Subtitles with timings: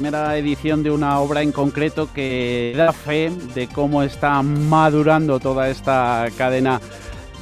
[0.00, 5.68] Primera edición de una obra en concreto que da fe de cómo está madurando toda
[5.68, 6.80] esta cadena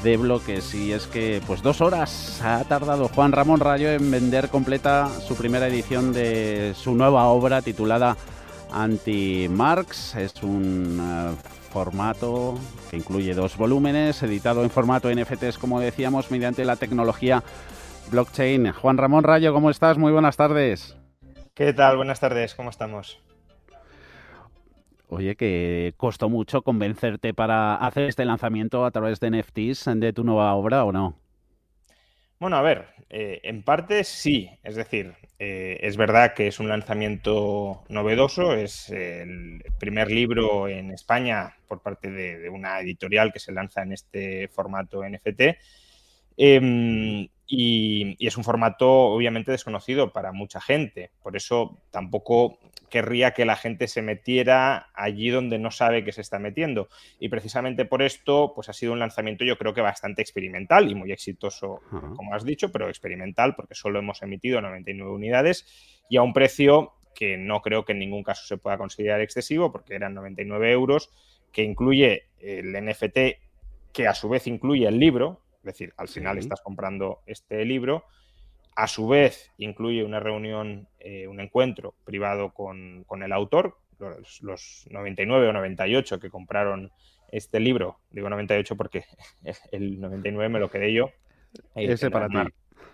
[0.03, 4.49] de bloques y es que pues dos horas ha tardado Juan Ramón Rayo en vender
[4.49, 8.17] completa su primera edición de su nueva obra titulada
[8.73, 10.17] Anti-Marx.
[10.17, 11.37] Es un eh,
[11.73, 12.59] formato
[12.91, 17.41] que incluye dos volúmenes, editado en formato NFTs como decíamos mediante la tecnología
[18.11, 18.73] blockchain.
[18.73, 19.97] Juan Ramón Rayo, ¿cómo estás?
[19.97, 20.99] Muy buenas tardes.
[21.59, 21.97] ¿Qué tal?
[21.97, 23.21] Buenas tardes, ¿cómo estamos?
[25.09, 30.23] Oye, que costó mucho convencerte para hacer este lanzamiento a través de NFTs de tu
[30.23, 31.19] nueva obra o no?
[32.39, 36.69] Bueno, a ver, eh, en parte sí, es decir, eh, es verdad que es un
[36.69, 43.51] lanzamiento novedoso, es el primer libro en España por parte de, una editorial que se
[43.51, 45.59] lanza en este formato NFT.
[46.37, 53.33] Em, y, y, es un formato obviamente desconocido para mucha gente, por eso tampoco querría
[53.33, 56.89] que la gente se metiera allí donde no sabe que se está metiendo.
[57.19, 60.95] Y precisamente por esto, pues ha sido un lanzamiento yo creo que bastante experimental y
[60.95, 65.67] muy exitoso, como has dicho, pero experimental porque solo hemos emitido 99 unidades
[66.09, 69.73] y a un precio que no creo que en ningún caso se pueda considerar excesivo
[69.73, 71.11] porque eran 99 euros,
[71.53, 73.19] que incluye el NFT,
[73.93, 78.05] que a su vez incluye el libro, decir, al final estás comprando este libro
[78.79, 85.49] a su vez, incluye una reunión, eh, un encuentro privado con, el autor, los, 99
[85.49, 86.93] o 98 que compraron
[87.33, 87.99] este libro.
[88.11, 89.05] Digo 98 porque
[89.73, 91.11] el 99 me lo quedé yo.
[91.75, 92.39] Ese para ti.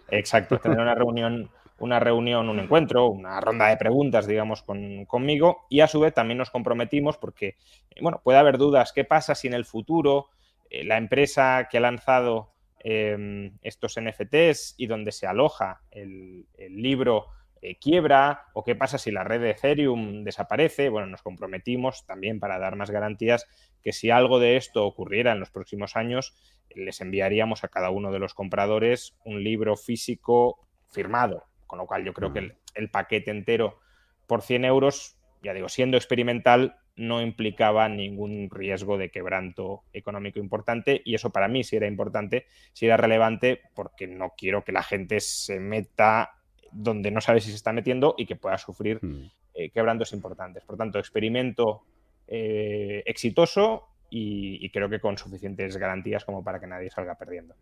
[0.08, 5.66] Exacto, tener una reunión, una reunión, un encuentro, una ronda de preguntas, digamos, con, conmigo.
[5.68, 7.56] Y a su vez también nos comprometimos porque,
[8.00, 8.94] bueno, puede haber dudas.
[8.94, 10.30] ¿Qué pasa si en el futuro
[10.70, 12.53] eh, la empresa que ha lanzado
[12.86, 17.28] Em, estos NFTs y donde se aloja el, libro
[17.62, 20.90] eh, quiebra o qué pasa si la red de Ethereum desaparece.
[20.90, 23.46] Bueno, nos comprometimos también para dar más garantías
[23.82, 26.34] que si algo de esto ocurriera en los próximos años,
[26.74, 30.58] les enviaríamos a cada uno de los compradores un libro físico
[30.90, 33.80] firmado, con lo cual yo creo que el, el paquete entero
[34.26, 41.02] por 100 euros, ya digo, siendo experimental, no implicaba ningún riesgo de quebranto económico importante
[41.04, 44.82] y eso para mí sí era importante, sí era relevante porque no quiero que la
[44.82, 46.32] gente se meta
[46.72, 49.30] donde no sabe si se está metiendo y que pueda sufrir hmm.
[49.54, 50.64] eh, quebrantos importantes.
[50.64, 51.82] Por tanto, experimento
[52.26, 57.56] eh, exitoso y creo que con suficientes garantías como para que nadie salga perdiendo.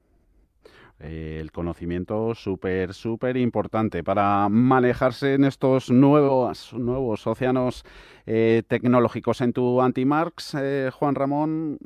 [1.03, 7.85] Eh, el conocimiento súper, súper importante para manejarse en estos nuevos, nuevos océanos
[8.25, 9.41] eh, tecnológicos.
[9.41, 11.79] En tu Antimarx, eh, Juan Ramón,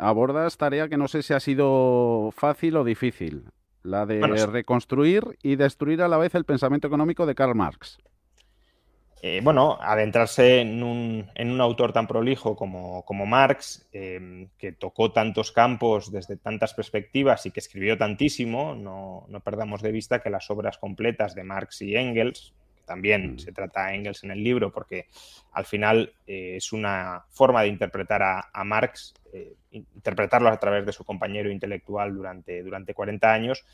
[0.00, 3.44] abordas tarea que no sé si ha sido fácil o difícil,
[3.84, 7.98] la de reconstruir y destruir a la vez el pensamiento económico de Karl Marx.
[9.22, 14.72] Eh, bueno, adentrarse en un, en un, autor tan prolijo como, como Marx, em, que
[14.72, 20.20] tocó tantos campos desde tantas perspectivas y que escribió tantísimo, no, no perdamos de vista
[20.20, 23.38] que las obras completas de Marx y Engels, que también mm.
[23.38, 25.06] se trata a Engels en el libro, porque
[25.52, 30.92] al final eh, es una forma de interpretar a, Marx, eh, interpretarlo a través de
[30.92, 33.64] su compañero intelectual durante, durante 40 años,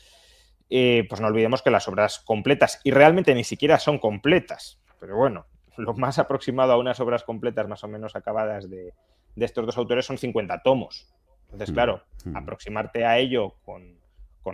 [0.69, 5.47] pues no olvidemos que las obras completas, y realmente ni siquiera son completas, pero bueno,
[5.77, 8.93] lo más aproximado a unas obras completas más o menos acabadas de,
[9.35, 11.11] estos dos autores son 50 tomos.
[11.45, 12.37] Entonces, mm, claro, mm.
[12.37, 13.99] aproximarte a ello con,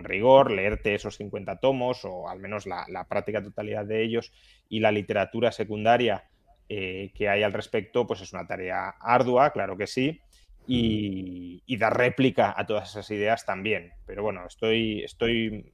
[0.03, 4.31] rigor, leerte esos 50 tomos o al menos la, práctica totalidad de ellos
[4.69, 6.25] y la literatura secundaria
[6.69, 10.21] eh, que hay al respecto, pues es una tarea ardua, claro que sí,
[10.67, 13.93] y, y, dar réplica a todas esas ideas también.
[14.05, 15.71] Pero bueno, estoy, estoy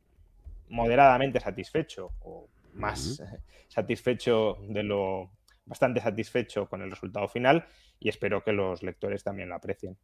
[0.70, 3.22] moderadamente satisfecho, o más
[3.68, 5.31] satisfecho de lo
[5.66, 7.66] bastante satisfecho con el resultado final
[8.00, 9.98] y espero que los lectores también lo aprecien.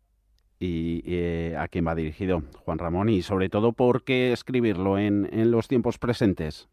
[0.60, 3.07] ¿Y eh, a quién va dirigido, Juan Ramón?
[3.10, 6.68] Y sobre todo, ¿por qué escribirlo en, los tiempos presentes?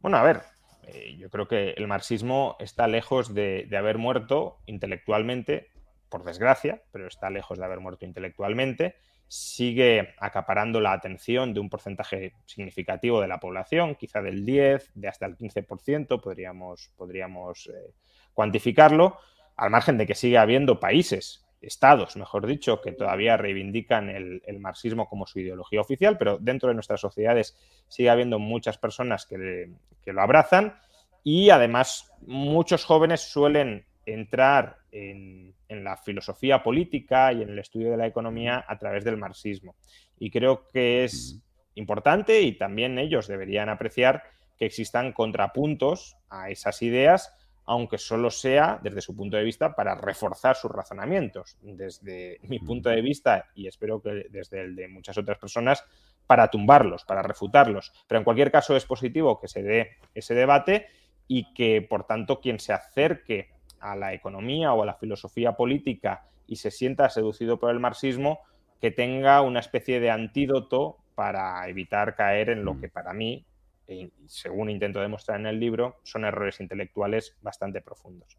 [0.00, 0.40] Bueno, a ver,
[0.88, 5.68] eh, yo creo que el marxismo está lejos de, haber muerto intelectualmente,
[6.08, 8.96] por desgracia, pero está lejos de haber muerto intelectualmente
[9.30, 15.06] sigue acaparando la atención de un porcentaje significativo de la población, quizá del 10, de
[15.06, 17.92] hasta el 15%, podríamos, podríamos eh,
[18.34, 19.18] cuantificarlo,
[19.54, 25.08] al margen de que sigue habiendo países, estados, mejor dicho, que todavía reivindican el, marxismo
[25.08, 27.56] como su ideología oficial, pero dentro de nuestras sociedades
[27.86, 29.70] sigue habiendo muchas personas que,
[30.02, 30.76] que lo abrazan
[31.22, 37.96] y además muchos jóvenes suelen entrar en, la filosofía política y en el estudio de
[37.96, 39.76] la economía a través del marxismo.
[40.18, 41.40] Y creo que es
[41.74, 44.24] importante y también ellos deberían apreciar
[44.58, 47.32] que existan contrapuntos a esas ideas,
[47.64, 51.56] aunque solo sea desde su punto de vista para reforzar sus razonamientos.
[51.62, 55.84] Desde mi punto de vista, y espero que desde el de muchas otras personas,
[56.26, 57.92] para tumbarlos, para refutarlos.
[58.06, 60.88] Pero en cualquier caso es positivo que se dé ese debate
[61.26, 63.50] y que, por tanto, quien se acerque
[63.80, 68.40] a la economía o a la filosofía política y se sienta seducido por el marxismo,
[68.80, 72.80] que tenga una especie de antídoto para evitar caer en lo mm.
[72.80, 73.44] que para mí,
[73.86, 78.38] e según intento demostrar en el libro, son errores intelectuales bastante profundos.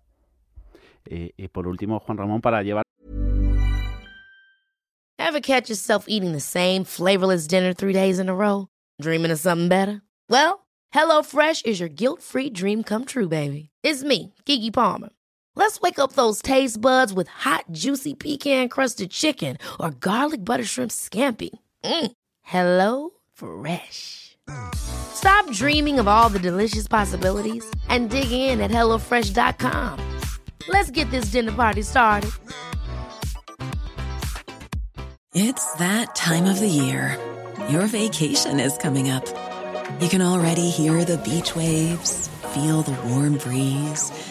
[1.08, 2.84] Y, y por último, Juan Ramón, para llevar...
[5.18, 8.68] Ever catch yourself eating the same flavorless dinner three days in a row?
[9.00, 10.02] Dreaming of something better?
[10.30, 13.70] Well, HelloFresh is your guilt-free dream come true, baby.
[13.84, 15.10] It's me, Kiki Palmer.
[15.56, 20.64] Let's wake up those taste buds with hot, juicy pecan crusted chicken or garlic butter
[20.64, 21.50] shrimp scampi.
[21.84, 22.12] Mm.
[22.42, 24.38] Hello Fresh.
[24.76, 30.20] Stop dreaming of all the delicious possibilities and dig in at HelloFresh.com.
[30.68, 32.32] Let's get this dinner party started.
[35.34, 37.18] It's that time of the year.
[37.70, 39.26] Your vacation is coming up.
[40.00, 44.31] You can already hear the beach waves, feel the warm breeze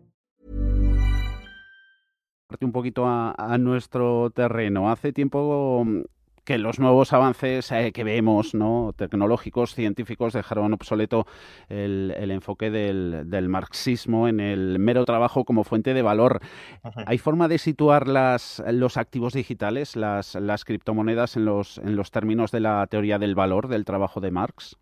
[2.61, 4.91] Un poquito a, nuestro terreno.
[4.91, 6.01] Hace tiempo mm,
[6.43, 8.93] que los nuevos avances eh, que vemos, ¿no?
[8.95, 11.25] tecnológicos, científicos, dejaron obsoleto
[11.69, 16.39] el, enfoque del, marxismo en el mero trabajo como fuente de valor.
[17.05, 22.11] ¿Hay forma de situar las, los activos digitales, las, las criptomonedas, en los, en los
[22.11, 24.77] términos de la teoría del valor del trabajo de Marx?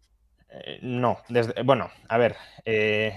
[0.50, 2.36] Eh, no, desde, bueno, a ver,
[2.66, 3.13] eh,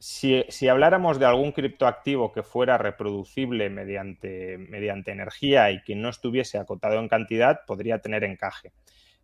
[0.00, 6.56] si, habláramos de algún criptoactivo que fuera reproducible mediante, mediante, energía y que no estuviese
[6.56, 8.72] acotado en cantidad, podría tener encaje.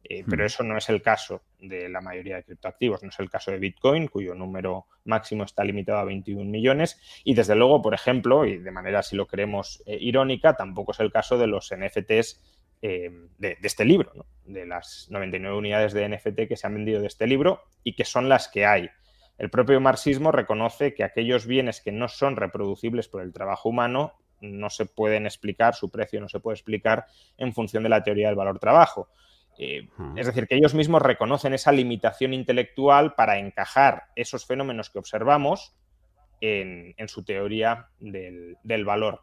[0.05, 3.31] Eh, pero eso no es el caso de la mayoría de criptoactivos, no es el
[3.31, 7.01] caso de Bitcoin, cuyo número máximo está limitado a 21 millones.
[7.25, 11.01] Y desde luego, por ejemplo, y de manera si lo creemos eh, irónica, tampoco es
[11.01, 12.39] el caso de los NFTs
[12.83, 14.27] eh, de, de, este libro, ¿no?
[14.45, 18.05] de las 99 unidades de NFT que se han vendido de este libro y que
[18.05, 18.91] son las que hay.
[19.39, 24.15] El propio marxismo reconoce que aquellos bienes que no son reproducibles por el trabajo humano
[24.41, 28.29] no se pueden explicar, su precio no se puede explicar en función de la teoría
[28.29, 29.09] del valor trabajo.
[29.59, 34.99] Eh, es decir, que ellos mismos reconocen esa limitación intelectual para encajar esos fenómenos que
[34.99, 35.75] observamos
[36.41, 39.23] en, su teoría del, del, valor.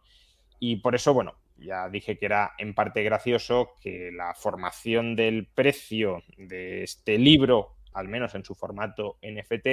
[0.60, 5.48] Y por eso, bueno, ya dije que era en parte gracioso que la formación del
[5.48, 9.68] precio de este libro, al menos en su formato NFT,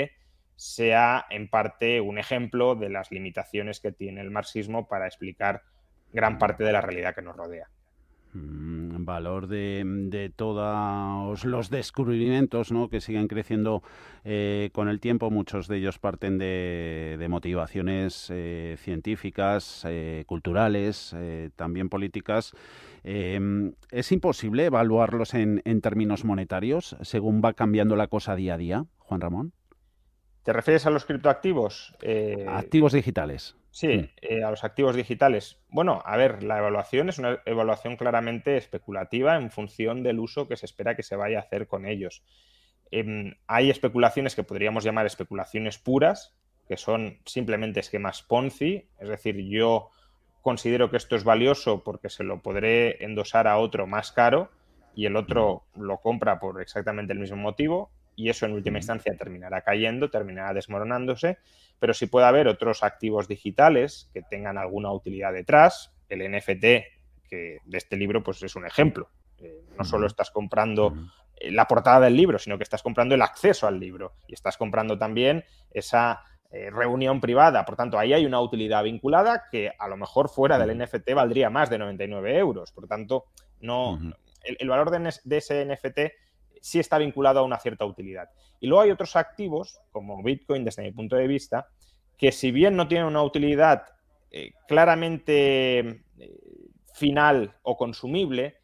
[0.61, 5.62] sea en parte un ejemplo de las limitaciones que tiene el marxismo para explicar
[6.12, 7.69] gran parte de la realidad que nos rodea.
[8.35, 12.90] Mm, valor de, todos los descubrimientos ¿no?
[12.90, 13.83] que siguen creciendo
[14.23, 15.31] eh, con el tiempo.
[15.31, 21.17] Muchos de ellos parten de, motivaciones eh, científicas, eh, culturales,
[21.57, 22.52] también políticas.
[23.02, 28.85] Em, ¿Es imposible evaluarlos en términos monetarios según va cambiando la cosa día a día,
[28.99, 29.55] Juan Ramón?
[30.42, 31.94] ¿Te refieres a los criptoactivos?
[32.02, 33.56] Eh, activos digitales.
[33.70, 34.09] Sí, mm.
[34.23, 35.59] eh, a los activos digitales.
[35.68, 40.56] Bueno, a ver, la evaluación es una evaluación claramente especulativa en función del uso que
[40.56, 42.25] se espera que se vaya a hacer con ellos.
[42.90, 46.35] Em, hay especulaciones que podríamos llamar especulaciones puras,
[46.66, 49.90] que son simplemente esquemas Ponzi, es decir, yo
[50.40, 54.50] considero que esto es valioso porque se lo podré endosar a otro más caro
[54.94, 59.14] y el otro lo compra por exactamente el mismo motivo y eso en última instancia
[59.17, 61.38] terminará cayendo, terminará desmoronándose,
[61.79, 66.64] pero si puede haber otros activos digitales que tengan alguna utilidad detrás, el NFT
[67.29, 69.09] que de este libro pues es un ejemplo.
[69.38, 70.95] Eh, no solo estás comprando
[71.40, 74.99] la portada del libro, sino que estás comprando el acceso al libro y estás comprando
[74.99, 77.64] también esa eh, reunión privada.
[77.64, 81.49] Por tanto, ahí hay una utilidad vinculada que a lo mejor fuera del NFT valdría
[81.49, 82.73] más de 99 euros.
[82.73, 83.26] Por tanto,
[83.61, 83.99] no,
[84.43, 85.99] el, valor de, de, ese NFT
[86.61, 88.29] sí está vinculado a una cierta utilidad.
[88.61, 91.69] Y luego hay otros activos, como Bitcoin, desde mi punto de vista,
[92.19, 93.85] que si bien no tienen una utilidad
[94.31, 95.79] eh, claramente
[96.19, 96.37] eh,
[96.95, 98.59] final o consumible,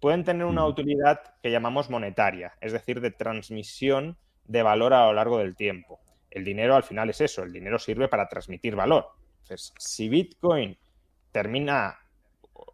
[0.00, 5.14] pueden tener una utilidad que llamamos monetaria, es decir, de transmisión de valor a lo
[5.14, 6.00] largo del tiempo.
[6.30, 9.08] El dinero al final es eso, el dinero sirve para transmitir valor.
[9.42, 10.78] Entonces, si Bitcoin
[11.32, 11.98] termina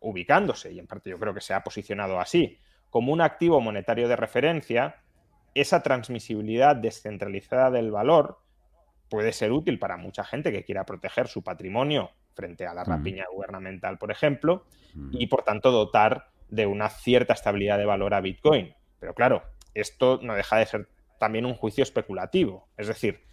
[0.01, 2.59] ubicándose, y en parte yo creo que se ha posicionado así,
[2.95, 5.03] como un activo monetario de referencia,
[5.53, 8.39] esa transmisibilidad descentralizada del valor
[9.11, 13.25] puede ser útil para mucha gente que quiera proteger su patrimonio frente a la rapiña
[13.33, 14.67] gubernamental, por ejemplo,
[15.11, 18.73] y por tanto dotar de una cierta estabilidad de valor a Bitcoin.
[19.01, 19.43] Pero claro,
[19.75, 22.69] esto no deja de ser también un juicio especulativo.
[22.77, 23.25] Es decir,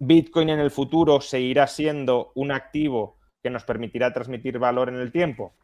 [0.00, 5.12] Bitcoin en el futuro seguirá siendo un activo que nos permitirá transmitir valor en el
[5.12, 5.54] tiempo.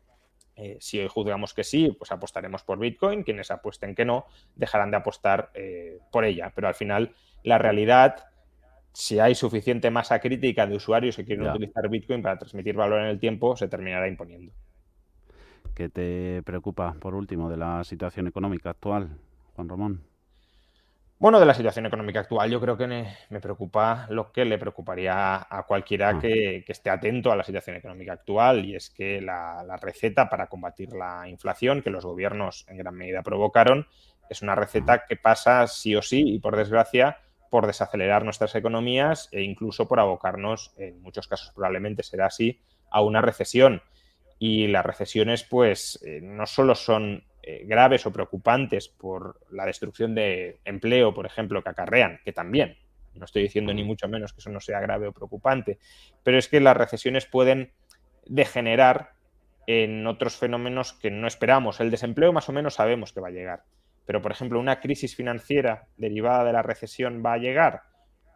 [0.62, 3.22] Eh, si hoy juzgamos que sí, pues apostaremos por Bitcoin.
[3.22, 6.52] Quienes apuesten que no, dejarán de apostar eh, por ella.
[6.54, 8.26] Pero al final, la realidad,
[8.92, 13.06] si hay suficiente masa crítica de usuarios que quieren utilizar Bitcoin para transmitir valor en
[13.06, 14.52] el tiempo, se terminará imponiendo.
[15.74, 19.16] ¿Qué te preocupa, por último, de la situación económica actual,
[19.54, 20.09] Juan Ramón?
[21.20, 25.46] Bueno, de la situación económica actual, yo creo que me, preocupa lo que le preocuparía
[25.50, 26.18] a cualquiera ah.
[26.18, 30.94] que, esté atento a la situación económica actual, y es que la, receta para combatir
[30.94, 33.86] la inflación que los gobiernos en gran medida provocaron
[34.30, 37.18] es una receta que pasa sí o sí, y por desgracia,
[37.50, 43.02] por desacelerar nuestras economías e incluso por abocarnos, en muchos casos probablemente será así, a
[43.02, 43.82] una recesión
[44.38, 50.14] y las recesiones pues eh, no solo son eh, graves o preocupantes por la destrucción
[50.14, 52.76] de empleo, por ejemplo, que acarrean, que también,
[53.14, 55.78] no estoy diciendo ni mucho menos que eso no sea grave o preocupante,
[56.22, 57.72] pero es que las recesiones pueden
[58.26, 59.12] degenerar
[59.66, 61.80] en otros fenómenos que no esperamos.
[61.80, 63.64] El desempleo más o menos sabemos que va a llegar,
[64.06, 67.82] pero por ejemplo, una crisis financiera derivada de la recesión va a llegar,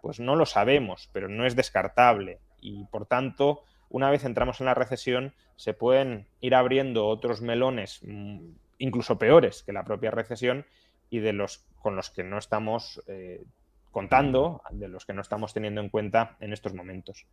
[0.02, 2.40] pues no lo sabemos, pero no es descartable.
[2.60, 8.00] Y por tanto una vez entramos en la recesión, se pueden ir abriendo otros melones
[8.02, 10.66] mm, incluso peores que la propia recesión
[11.10, 13.44] y de los con los que no estamos eh,
[13.90, 17.26] contando, de los que no estamos teniendo en cuenta en estos momentos.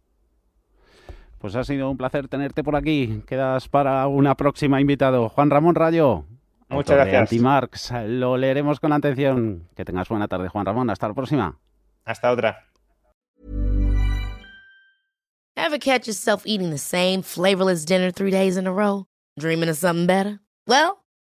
[1.39, 3.23] Pues ha sido un placer tenerte por aquí.
[3.25, 5.27] Quedas para una próxima invitado.
[5.29, 6.25] Juan Ramón Rayo.
[6.69, 7.21] Muchas gracias.
[7.21, 7.91] Antimarx.
[8.05, 9.67] Lo leeremos con atención.
[9.75, 10.91] Que tengas buena tarde, Juan Ramón.
[10.91, 11.57] Hasta la próxima.
[12.05, 12.67] Hasta otra.
[15.57, 19.05] Ever catch yourself eating the same flavorless dinner three days in a row?
[19.39, 20.39] Dreaming of something better?
[20.67, 21.00] Well,